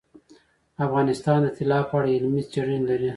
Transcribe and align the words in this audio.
افغانستان 0.85 1.39
د 1.43 1.47
طلا 1.57 1.79
په 1.89 1.93
اړه 1.97 2.09
علمي 2.15 2.41
څېړنې 2.51 2.79
لري. 2.89 3.09